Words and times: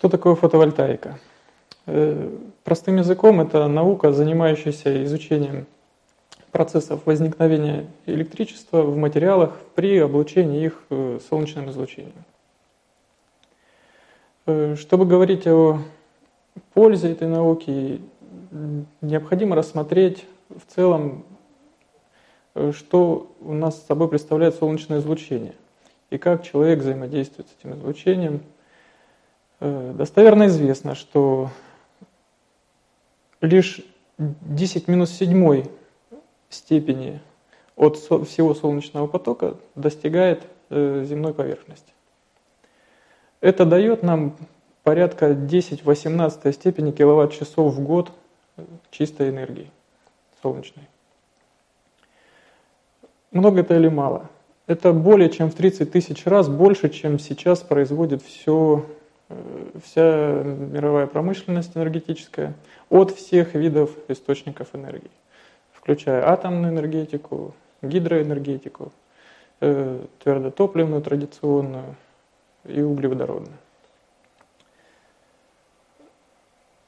Что 0.00 0.08
такое 0.08 0.34
фотовольтаика? 0.34 1.18
Э, 1.84 2.30
простым 2.64 2.96
языком 2.96 3.42
это 3.42 3.68
наука, 3.68 4.12
занимающаяся 4.12 5.04
изучением 5.04 5.66
процессов 6.52 7.02
возникновения 7.04 7.84
электричества 8.06 8.80
в 8.80 8.96
материалах 8.96 9.58
при 9.74 9.98
облучении 9.98 10.64
их 10.64 10.82
э, 10.88 11.18
солнечным 11.28 11.68
излучением. 11.68 12.24
Э, 14.46 14.74
чтобы 14.76 15.04
говорить 15.04 15.46
о 15.46 15.80
пользе 16.72 17.12
этой 17.12 17.28
науки, 17.28 18.00
необходимо 19.02 19.54
рассмотреть 19.54 20.24
в 20.48 20.74
целом, 20.74 21.26
что 22.72 23.30
у 23.42 23.52
нас 23.52 23.76
с 23.76 23.86
собой 23.86 24.08
представляет 24.08 24.54
солнечное 24.54 25.00
излучение 25.00 25.52
и 26.08 26.16
как 26.16 26.42
человек 26.42 26.78
взаимодействует 26.78 27.48
с 27.48 27.52
этим 27.60 27.74
излучением. 27.74 28.40
Достоверно 29.60 30.46
известно, 30.46 30.94
что 30.94 31.50
лишь 33.42 33.82
10 34.18 34.88
минус 34.88 35.10
7 35.10 35.66
степени 36.48 37.20
от 37.76 37.96
всего 37.96 38.54
солнечного 38.54 39.06
потока 39.06 39.56
достигает 39.74 40.46
э, 40.70 41.04
земной 41.06 41.34
поверхности. 41.34 41.92
Это 43.42 43.66
дает 43.66 44.02
нам 44.02 44.36
порядка 44.82 45.32
10-18 45.32 46.52
степени 46.52 46.90
киловатт-часов 46.90 47.74
в 47.74 47.80
год 47.82 48.12
чистой 48.90 49.28
энергии 49.28 49.70
солнечной. 50.42 50.86
Много 53.30 53.60
это 53.60 53.76
или 53.76 53.88
мало? 53.88 54.30
Это 54.66 54.92
более 54.92 55.28
чем 55.28 55.50
в 55.50 55.54
30 55.54 55.92
тысяч 55.92 56.24
раз 56.26 56.48
больше, 56.48 56.88
чем 56.88 57.18
сейчас 57.18 57.60
производит 57.60 58.22
все 58.22 58.84
Э, 58.84 58.99
вся 59.84 60.42
мировая 60.42 61.06
промышленность 61.06 61.76
энергетическая 61.76 62.54
от 62.88 63.12
всех 63.12 63.54
видов 63.54 63.90
источников 64.08 64.68
энергии, 64.74 65.10
включая 65.72 66.26
атомную 66.28 66.72
энергетику, 66.72 67.54
гидроэнергетику, 67.82 68.92
э, 69.60 70.04
твердотопливную 70.22 71.02
традиционную 71.02 71.94
и 72.64 72.82
углеводородную. 72.82 73.56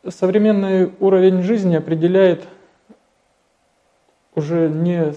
Современный 0.09 0.93
уровень 0.99 1.43
жизни 1.43 1.77
определяет 1.77 2.45
уже 4.35 4.69
не 4.69 5.15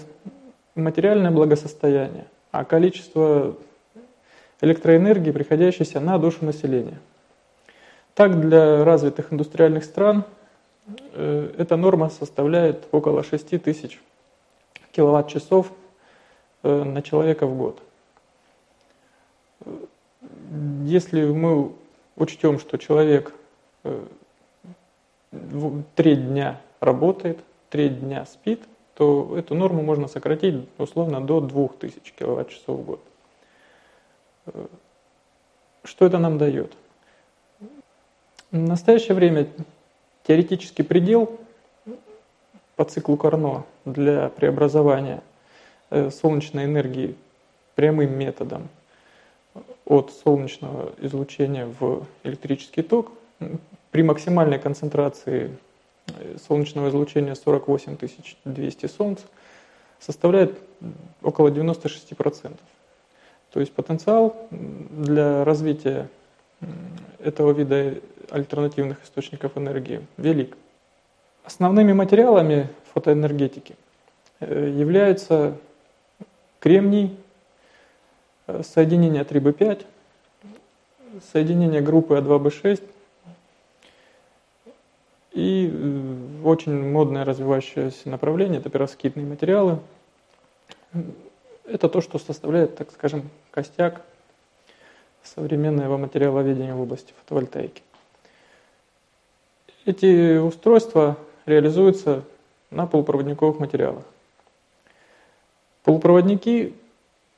материальное 0.76 1.32
благосостояние, 1.32 2.26
а 2.52 2.64
количество 2.64 3.56
электроэнергии, 4.60 5.32
приходящейся 5.32 5.98
на 5.98 6.18
душу 6.18 6.44
населения– 6.44 7.00
так, 8.16 8.40
для 8.40 8.82
развитых 8.82 9.30
индустриальных 9.30 9.84
стран 9.84 10.24
э, 11.12 11.52
эта 11.58 11.76
норма 11.76 12.08
составляет 12.08 12.88
около 12.90 13.22
6 13.22 13.62
тысяч 13.62 14.00
киловатт-часов 14.92 15.70
э, 16.62 16.82
на 16.82 17.02
человека 17.02 17.46
в 17.46 17.58
год. 17.58 17.82
Если 20.84 21.26
мы 21.26 21.72
учтем, 22.16 22.58
что 22.58 22.78
человек 22.78 23.34
э, 23.84 24.06
три 25.94 26.16
дня 26.16 26.58
работает, 26.80 27.38
три 27.68 27.90
дня 27.90 28.24
спит, 28.24 28.62
то 28.94 29.36
эту 29.36 29.54
норму 29.54 29.82
можно 29.82 30.08
сократить 30.08 30.66
условно 30.78 31.20
до 31.20 31.42
2000 31.42 32.14
киловатт-часов 32.18 32.78
в 32.78 32.82
год. 32.82 33.00
Что 35.84 36.06
это 36.06 36.18
нам 36.18 36.38
дает? 36.38 36.72
В 38.56 38.68
настоящее 38.68 39.12
время 39.12 39.48
теоретический 40.26 40.82
предел 40.82 41.38
по 42.74 42.86
циклу 42.86 43.18
Карно 43.18 43.66
для 43.84 44.30
преобразования 44.30 45.22
э, 45.90 46.10
солнечной 46.10 46.64
энергии 46.64 47.16
прямым 47.74 48.18
методом 48.18 48.70
от 49.84 50.10
солнечного 50.24 50.94
излучения 51.02 51.66
в 51.78 52.06
электрический 52.24 52.80
ток 52.80 53.12
при 53.90 54.02
максимальной 54.02 54.58
концентрации 54.58 55.54
э, 56.06 56.38
солнечного 56.48 56.88
излучения 56.88 57.34
48 57.34 57.98
200 58.46 58.86
солнц 58.86 59.20
составляет 60.00 60.58
около 61.22 61.48
96%. 61.48 62.56
То 63.52 63.60
есть 63.60 63.74
потенциал 63.74 64.34
для 64.50 65.44
развития 65.44 66.08
этого 67.18 67.52
вида 67.52 67.96
альтернативных 68.30 69.02
источников 69.04 69.56
энергии 69.56 70.06
велик. 70.16 70.56
Основными 71.44 71.92
материалами 71.92 72.68
фотоэнергетики 72.92 73.76
э, 74.40 74.72
являются 74.76 75.56
кремний, 76.58 77.16
э, 78.46 78.62
соединение 78.62 79.22
3B5, 79.22 79.86
соединение 81.32 81.80
группы 81.80 82.14
А2B6 82.14 82.82
и 85.32 85.70
э, 85.72 86.42
очень 86.44 86.90
модное 86.90 87.24
развивающееся 87.24 88.08
направление– 88.08 88.58
это 88.60 88.70
перовскитные 88.70 89.26
материалы. 89.26 89.78
Это 91.64 91.88
то, 91.88 92.00
что 92.00 92.18
составляет, 92.18 92.76
так 92.76 92.90
скажем, 92.90 93.28
костяк 93.50 94.02
современного 95.22 95.96
материаловедения 95.96 96.74
в 96.74 96.80
области 96.80 97.12
фотовольтаики. 97.20 97.82
Эти 99.86 100.36
устройства 100.38 101.16
реализуются 101.46 102.24
на 102.70 102.88
полупроводниковых 102.88 103.60
материалах. 103.60 104.02
Полупроводники 105.84 106.74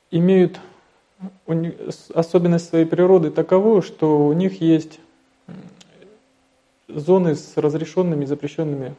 имеют 0.09 0.59
особенность 2.15 2.67
своей 2.67 2.85
природы 2.85 3.29
таковую, 3.29 3.83
что 3.83 4.25
у 4.25 4.33
них 4.33 4.61
есть 4.61 4.99
зоны 6.87 7.35
с 7.35 7.55
разрешенными 7.55 8.23
и 8.23 8.27
запрещенными 8.27 8.95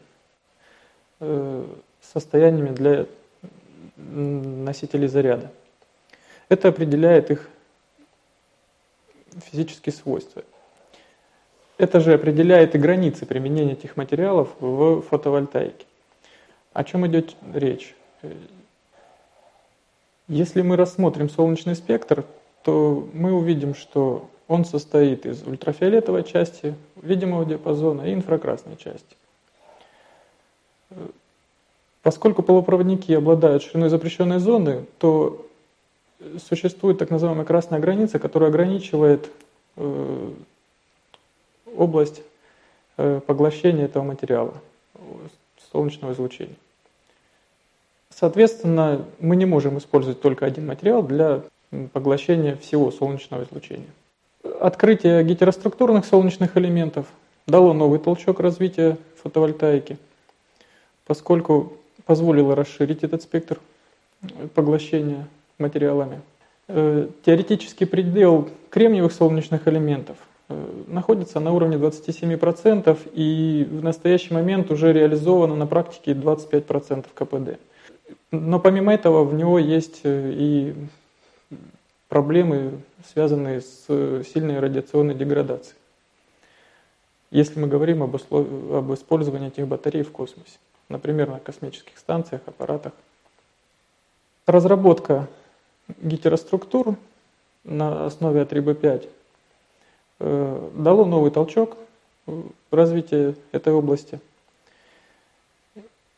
э, 1.18 1.66
состояниями 2.00 2.68
для 2.68 3.06
носителей 3.96 5.08
заряда. 5.08 5.50
Это 6.48 6.68
определяет 6.68 7.32
их 7.32 7.50
физические 9.50 9.92
свойства. 9.92 10.44
Это 11.80 11.98
же 12.00 12.12
определяет 12.12 12.74
и 12.74 12.78
границы 12.78 13.24
применения 13.24 13.72
этих 13.72 13.96
материалов 13.96 14.50
в 14.60 15.00
фотовольтаике. 15.00 15.86
О 16.74 16.84
чем 16.84 17.06
идет 17.06 17.34
речь? 17.54 17.94
Если 20.28 20.60
мы 20.60 20.76
рассмотрим 20.76 21.30
солнечный 21.30 21.74
спектр, 21.74 22.26
то 22.64 23.08
мы 23.14 23.32
увидим, 23.32 23.74
что 23.74 24.28
он 24.46 24.66
состоит 24.66 25.24
из 25.24 25.42
ультрафиолетовой 25.42 26.22
части, 26.24 26.74
видимого 27.00 27.46
диапазона 27.46 28.02
и 28.02 28.12
инфракрасной 28.12 28.76
части. 28.76 29.16
Поскольку 32.02 32.42
полупроводники 32.42 33.10
обладают 33.12 33.62
шириной 33.62 33.88
запрещенной 33.88 34.38
зоны, 34.38 34.84
то 34.98 35.46
существует 36.46 36.98
так 36.98 37.08
называемая 37.08 37.46
красная 37.46 37.80
граница, 37.80 38.18
которая 38.18 38.50
ограничивает 38.50 39.30
э, 39.76 40.30
область 41.76 42.22
э, 42.96 43.20
поглощения 43.26 43.84
этого 43.84 44.02
материала, 44.02 44.54
солнечного 45.72 46.12
излучения. 46.12 46.56
Соответственно, 48.10 49.04
мы 49.18 49.36
не 49.36 49.46
можем 49.46 49.78
использовать 49.78 50.20
только 50.20 50.44
один 50.46 50.66
материал 50.66 51.02
для 51.02 51.42
поглощения 51.92 52.56
всего 52.56 52.90
солнечного 52.90 53.44
излучения. 53.44 53.88
Открытие 54.60 55.22
гетероструктурных 55.24 56.04
солнечных 56.04 56.56
элементов 56.56 57.06
дало 57.46 57.72
новый 57.72 57.98
толчок 57.98 58.40
развития 58.40 58.98
фотовольтаики, 59.22 59.98
поскольку 61.06 61.74
позволило 62.04 62.54
расширить 62.54 63.04
этот 63.04 63.22
спектр 63.22 63.60
поглощения 64.54 65.28
материалами. 65.58 66.20
Э, 66.68 67.08
теоретический 67.24 67.86
предел 67.86 68.48
кремниевых 68.70 69.12
солнечных 69.12 69.66
элементов 69.68 70.16
э, 70.18 70.29
находится 70.86 71.40
на 71.40 71.52
уровне 71.52 71.76
27% 71.76 72.98
и 73.14 73.66
в 73.70 73.82
настоящий 73.82 74.34
момент 74.34 74.70
уже 74.70 74.92
реализовано 74.92 75.56
на 75.56 75.66
практике 75.66 76.12
25% 76.12 77.06
КПД. 77.14 77.60
Но 78.30 78.60
помимо 78.60 78.92
этого 78.92 79.24
в 79.24 79.34
него 79.34 79.58
есть 79.58 80.00
э, 80.04 80.32
и 80.34 80.74
проблемы, 82.08 82.80
связанные 83.12 83.60
с 83.60 83.86
сильной 84.24 84.60
радиационной 84.60 85.14
деградацией. 85.14 85.76
Если 87.30 87.58
мы 87.60 87.68
говорим 87.68 88.02
об, 88.02 88.14
услов... 88.14 88.46
об 88.72 88.92
использовании 88.92 89.48
этих 89.48 89.66
батарей 89.66 90.02
в 90.02 90.10
космосе, 90.10 90.58
например, 90.88 91.28
на 91.28 91.38
космических 91.38 91.96
станциях, 91.98 92.42
аппаратах. 92.46 92.92
Разработка 94.46 95.28
гетероструктур 96.02 96.96
на 97.64 98.06
основе 98.06 98.42
А3Б5 98.42 99.04
э, 99.04 99.08
дало 100.20 101.06
новый 101.06 101.30
толчок 101.30 101.76
в 102.26 102.44
развитии 102.70 103.34
этой 103.52 103.72
области. 103.72 104.20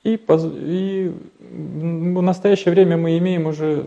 И, 0.02 0.14
и 0.14 1.12
в 1.38 2.22
настоящее 2.22 2.72
время 2.72 2.96
мы 2.96 3.16
имеем 3.18 3.46
уже 3.46 3.86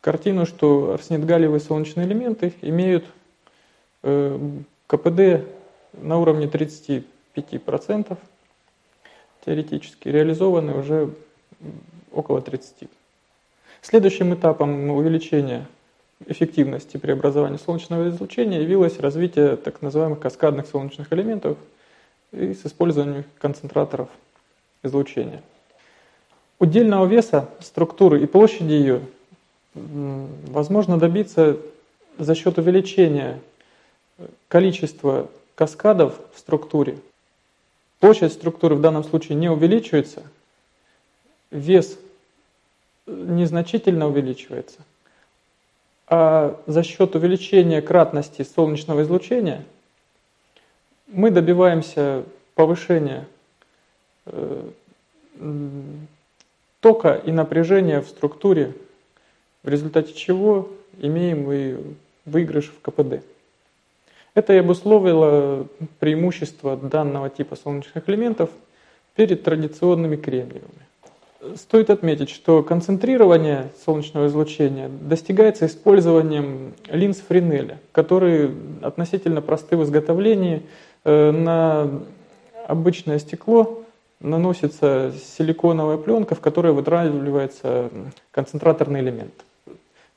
картину, 0.00 0.46
что 0.46 0.92
арсенид-галлиевые 0.94 1.60
солнечные 1.60 2.06
элементы 2.06 2.54
имеют 2.62 3.04
э, 4.04 4.38
КПД 4.86 5.44
на 5.94 6.18
уровне 6.18 6.46
35%, 6.46 8.16
теоретически 9.44 10.08
реализованы 10.08 10.78
уже 10.78 11.12
около 12.12 12.38
30%. 12.38 12.88
Следующим 13.82 14.34
этапом 14.34 14.90
увеличения 14.90 15.66
эффективности 16.26 16.96
преобразования 16.96 17.58
солнечного 17.58 18.08
излучения 18.08 18.60
явилось 18.60 18.98
развитие 18.98 19.56
так 19.56 19.82
называемых 19.82 20.18
каскадных 20.18 20.66
солнечных 20.66 21.12
элементов 21.12 21.56
и 22.32 22.54
с 22.54 22.66
использованием 22.66 23.24
концентраторов 23.38 24.08
излучения. 24.82 25.42
Удельного 26.58 27.06
веса 27.06 27.48
структуры 27.60 28.22
и 28.22 28.26
площади 28.26 28.72
ее 28.72 29.00
возможно 29.74 30.98
добиться 30.98 31.56
за 32.18 32.34
счет 32.34 32.58
увеличения 32.58 33.40
количества 34.48 35.30
каскадов 35.54 36.18
в 36.34 36.38
структуре. 36.38 36.98
Площадь 38.00 38.32
структуры 38.32 38.74
в 38.74 38.80
данном 38.80 39.04
случае 39.04 39.36
не 39.36 39.48
увеличивается, 39.48 40.22
вес 41.50 41.98
незначительно 43.06 44.06
увеличивается, 44.08 44.80
а 46.10 46.58
за 46.66 46.82
счет 46.82 47.14
увеличения 47.14 47.82
кратности 47.82 48.42
солнечного 48.42 49.02
излучения 49.02 49.64
мы 51.06 51.30
добиваемся 51.30 52.24
повышения 52.54 53.26
э, 54.26 54.62
тока 56.80 57.14
и 57.14 57.30
напряжения 57.30 58.00
в 58.00 58.08
структуре, 58.08 58.74
в 59.62 59.68
результате 59.68 60.14
чего 60.14 60.70
имеем 60.98 61.50
и 61.52 61.76
выигрыш 62.24 62.66
в 62.66 62.80
КПД. 62.80 63.22
Это 64.34 64.52
и 64.52 64.58
обусловило 64.58 65.66
преимущество 65.98 66.76
данного 66.76 67.28
типа 67.28 67.56
солнечных 67.56 68.08
элементов 68.08 68.50
перед 69.14 69.42
традиционными 69.42 70.16
кремниевыми. 70.16 70.87
Стоит 71.54 71.88
отметить, 71.88 72.30
что 72.30 72.64
концентрирование 72.64 73.70
солнечного 73.84 74.26
излучения 74.26 74.88
достигается 74.88 75.66
использованием 75.66 76.74
линз 76.88 77.18
Френеля, 77.18 77.78
которые 77.92 78.52
относительно 78.82 79.40
просты 79.40 79.76
в 79.76 79.84
изготовлении. 79.84 80.62
Э, 81.04 81.30
на 81.30 82.02
обычное 82.66 83.20
стекло 83.20 83.84
наносится 84.18 85.12
силиконовая 85.36 85.96
пленка, 85.96 86.34
в 86.34 86.40
которой 86.40 86.72
вытравливается 86.72 87.88
концентраторный 88.32 88.98
элемент. 88.98 89.34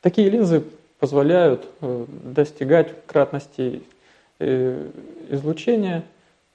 Такие 0.02 0.28
линзы 0.28 0.64
позволяют 0.98 1.68
э, 1.82 2.06
достигать 2.24 2.96
кратности 3.06 3.84
э, 4.40 4.90
излучения 5.30 6.04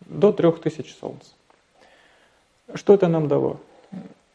до 0.00 0.32
3000 0.32 0.96
Солнц. 1.00 1.24
Что 2.74 2.94
это 2.94 3.06
нам 3.06 3.28
дало? 3.28 3.60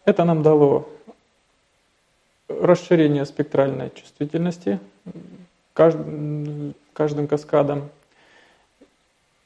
Это 0.06 0.24
нам 0.24 0.42
дало 0.42 0.90
расширение 2.48 3.26
спектральной 3.26 3.92
чувствительности 3.92 4.80
каждым, 5.74 6.74
каждым 6.94 7.28
каскадом 7.28 7.90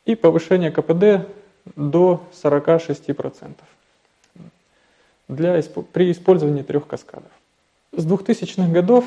и 0.06 0.16
повышение 0.16 0.72
КПД 0.72 1.28
до 1.76 2.24
46% 2.32 3.54
для, 5.28 5.62
при 5.92 6.12
использовании 6.12 6.64
трех 6.64 6.88
каскадов. 6.88 7.32
С 7.92 8.06
2000-х 8.06 8.72
годов 8.72 9.06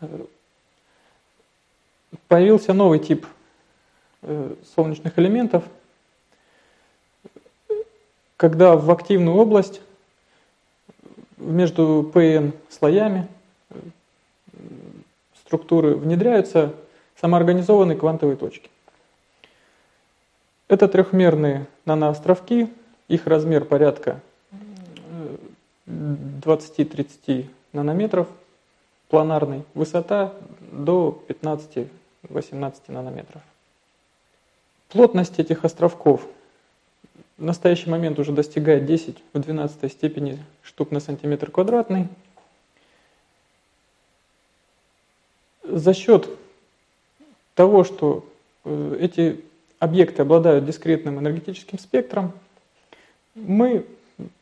э, 0.00 0.24
появился 2.28 2.72
новый 2.72 2.98
тип 2.98 3.26
э, 4.22 4.54
солнечных 4.74 5.18
элементов, 5.18 5.64
когда 8.36 8.76
в 8.76 8.90
активную 8.90 9.36
область 9.36 9.80
между 11.44 12.10
ПН 12.12 12.52
слоями 12.68 13.28
структуры 15.46 15.94
внедряются 15.94 16.74
самоорганизованные 17.20 17.96
квантовые 17.96 18.36
точки. 18.36 18.70
Это 20.68 20.88
трехмерные 20.88 21.66
наноостровки, 21.84 22.68
их 23.08 23.26
размер 23.26 23.64
порядка 23.64 24.20
20-30 25.86 27.48
нанометров, 27.72 28.28
планарный, 29.08 29.64
высота 29.74 30.32
до 30.72 31.22
15-18 31.28 32.74
нанометров. 32.88 33.42
Плотность 34.88 35.38
этих 35.38 35.64
островков 35.64 36.26
в 37.36 37.44
настоящий 37.44 37.90
момент 37.90 38.18
уже 38.18 38.32
достигает 38.32 38.86
10 38.86 39.16
в 39.32 39.40
12 39.40 39.90
степени 39.90 40.38
штук 40.62 40.90
на 40.90 41.00
сантиметр 41.00 41.50
квадратный. 41.50 42.08
За 45.64 45.94
счет 45.94 46.28
того, 47.54 47.84
что 47.84 48.24
э, 48.64 48.98
эти 49.00 49.40
объекты 49.78 50.22
обладают 50.22 50.64
дискретным 50.64 51.18
энергетическим 51.18 51.78
спектром, 51.78 52.32
мы 53.34 53.84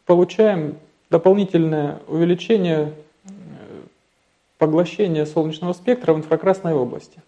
получаем 0.05 0.77
дополнительное 1.09 2.01
увеличение 2.09 2.93
э, 3.25 3.31
поглощения 4.59 5.25
солнечного 5.25 5.73
спектра 5.73 6.13
в 6.13 6.19
инфракрасной 6.19 6.75
области. 6.75 7.23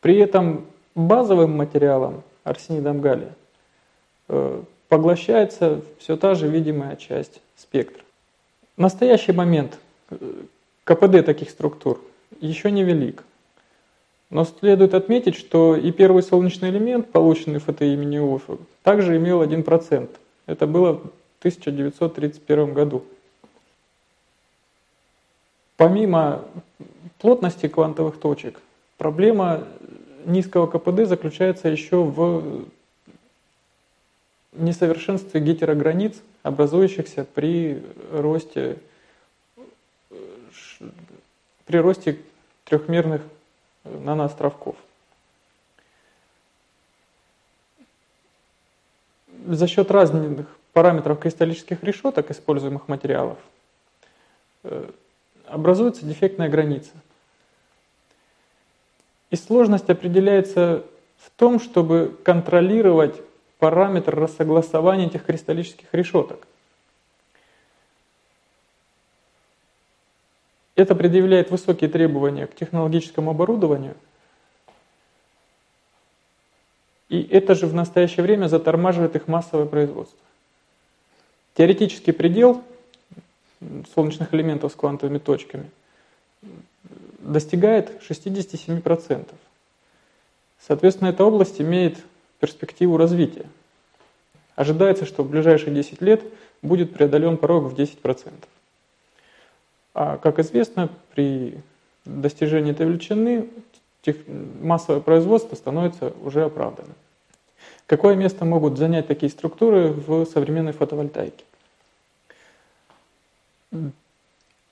При 0.00 0.16
этом 0.16 0.66
базовым 0.94 1.56
материалом 1.56 2.22
арсенидом 2.42 3.00
галлия 3.00 3.34
поглощается 4.88 5.82
все 5.98 6.16
та 6.16 6.34
же 6.34 6.48
видимая 6.48 6.96
часть 6.96 7.40
спектра. 7.56 8.02
В 8.76 8.80
настоящий 8.80 9.32
момент 9.32 9.78
э, 10.10 10.16
КПД 10.84 11.24
таких 11.24 11.50
структур 11.50 12.00
еще 12.40 12.70
не 12.70 12.82
велик. 12.82 13.24
Но 14.30 14.44
следует 14.44 14.94
отметить, 14.94 15.36
что 15.36 15.76
и 15.76 15.92
первый 15.92 16.22
солнечный 16.22 16.70
элемент, 16.70 17.12
полученный 17.12 17.60
этой 17.64 17.92
имени 17.92 18.18
УФ, 18.18 18.42
также 18.82 19.16
имел 19.16 19.42
1%. 19.42 20.08
Это 20.46 20.66
было 20.66 20.94
в 20.94 21.10
1931 21.40 22.72
году. 22.72 23.04
Помимо 25.76 26.44
плотности 27.18 27.68
квантовых 27.68 28.18
точек, 28.18 28.60
проблема 28.98 29.64
низкого 30.24 30.66
КПД 30.66 31.06
заключается 31.06 31.68
еще 31.68 32.02
в 32.02 32.64
несовершенстве 34.54 35.40
гетерограниц, 35.40 36.14
образующихся 36.42 37.24
при 37.24 37.82
росте, 38.12 38.78
при 41.66 41.78
росте 41.78 42.18
трехмерных 42.64 43.22
наноостровков. 43.84 44.76
За 49.46 49.66
счет 49.68 49.90
разных 49.90 50.46
параметров 50.72 51.20
кристаллических 51.20 51.82
решеток, 51.82 52.30
используемых 52.30 52.88
материалов, 52.88 53.38
э, 54.62 54.90
образуется 55.46 56.06
дефектная 56.06 56.48
граница. 56.48 56.92
И 59.30 59.36
сложность 59.36 59.90
определяется 59.90 60.84
в 61.18 61.30
том, 61.36 61.60
чтобы 61.60 62.16
контролировать 62.24 63.20
параметр 63.64 64.14
рассогласования 64.14 65.06
этих 65.06 65.24
кристаллических 65.24 65.86
решеток. 65.92 66.46
Это 70.76 70.94
предъявляет 70.94 71.50
высокие 71.50 71.88
требования 71.88 72.46
к 72.46 72.54
технологическому 72.54 73.30
оборудованию, 73.30 73.94
и 77.08 77.22
это 77.22 77.54
же 77.54 77.66
в 77.66 77.72
настоящее 77.72 78.22
время 78.22 78.48
затормаживает 78.48 79.16
их 79.16 79.28
массовое 79.28 79.64
производство. 79.64 80.18
Теоретический 81.54 82.12
предел 82.12 82.62
солнечных 83.94 84.34
элементов 84.34 84.72
с 84.72 84.74
квантовыми 84.74 85.16
точками 85.16 85.70
достигает 87.20 88.02
67%. 88.02 89.26
Соответственно, 90.60 91.08
эта 91.08 91.24
область 91.24 91.62
имеет 91.62 91.96
перспективу 92.44 92.98
развития. 92.98 93.46
Ожидается, 94.54 95.06
что 95.06 95.22
в 95.22 95.30
ближайшие 95.30 95.74
10 95.74 96.02
лет 96.02 96.22
будет 96.60 96.92
преодолен 96.92 97.38
порог 97.38 97.64
в 97.64 97.74
10%. 97.74 98.32
А 99.94 100.18
как 100.18 100.38
известно, 100.38 100.90
при 101.14 101.58
достижении 102.04 102.72
этой 102.72 102.86
величины 102.86 103.48
массовое 104.60 105.00
производство 105.00 105.56
становится 105.56 106.12
уже 106.22 106.44
оправданным. 106.44 106.94
Какое 107.86 108.14
место 108.14 108.44
могут 108.44 108.76
занять 108.76 109.06
такие 109.06 109.30
структуры 109.30 109.88
в 109.88 110.26
современной 110.26 110.72
фотовольтайке? 110.72 111.44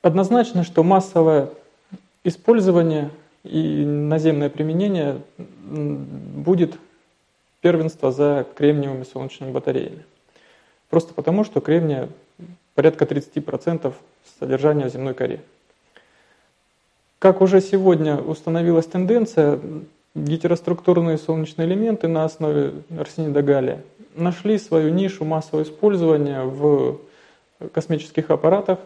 Однозначно, 0.02 0.62
что 0.62 0.82
массовое 0.82 1.48
использование 2.22 3.10
и 3.44 3.82
наземное 3.86 4.50
применение 4.50 5.22
будет 5.38 6.78
первенство 7.62 8.12
за 8.12 8.47
кремниевыми 8.54 9.04
солнечными 9.04 9.52
батареями. 9.52 10.04
Просто 10.90 11.14
потому, 11.14 11.45
что 11.45 11.61
кремния 11.61 12.11
порядка 12.75 13.07
30% 13.07 13.95
содержания 14.38 14.88
в 14.88 14.92
земной 14.92 15.14
коре. 15.14 15.40
Как 17.19 17.40
уже 17.40 17.61
сегодня 17.61 18.16
установилась 18.16 18.87
тенденция, 18.87 19.59
гетероструктурные 20.14 21.16
солнечные 21.16 21.66
элементы 21.66 22.09
на 22.09 22.25
основе 22.25 22.73
арсенида 22.99 23.42
галлия 23.42 23.83
нашли 24.14 24.59
свою 24.59 24.92
нишу 24.92 25.25
массового 25.25 25.62
использования 25.62 26.42
в 26.42 26.99
космических 27.73 28.31
аппаратах 28.31 28.78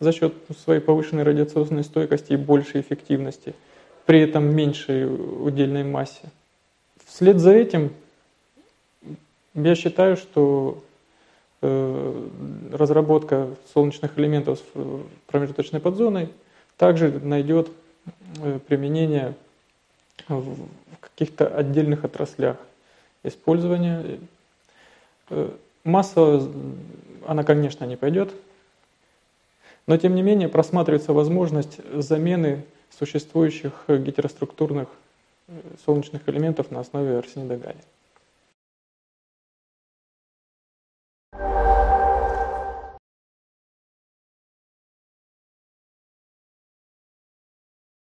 за 0.00 0.12
счет 0.12 0.32
своей 0.64 0.80
повышенной 0.80 1.22
радиационной 1.22 1.84
стойкости 1.84 2.32
и 2.32 2.36
большей 2.36 2.80
эффективности, 2.80 3.54
при 4.06 4.20
этом 4.20 4.54
меньшей 4.54 5.06
удельной 5.06 5.84
массе. 5.84 6.30
Вслед 7.06 7.38
за 7.38 7.52
этим 7.52 7.92
я 9.54 9.74
считаю, 9.76 10.16
что 10.16 10.82
э, 11.62 12.28
разработка 12.72 13.48
солнечных 13.72 14.18
элементов 14.18 14.58
с 14.58 14.78
промежуточной 15.26 15.80
подзоной 15.80 16.28
также 16.76 17.20
найдет 17.20 17.70
э, 18.42 18.58
применение 18.66 19.34
в 20.28 20.66
каких-то 21.00 21.46
отдельных 21.46 22.04
отраслях 22.04 22.56
использования. 23.22 24.18
Э, 25.30 25.50
масса, 25.84 26.48
она, 27.26 27.44
конечно, 27.44 27.84
не 27.84 27.96
пойдет, 27.96 28.34
но 29.86 29.96
тем 29.96 30.16
не 30.16 30.22
менее 30.22 30.48
просматривается 30.48 31.12
возможность 31.12 31.78
замены 31.92 32.64
существующих 32.98 33.84
гетероструктурных 33.88 34.88
солнечных 35.84 36.28
элементов 36.28 36.70
на 36.70 36.80
основе 36.80 37.18
арсенида 37.18 37.56
галлия. 37.56 37.93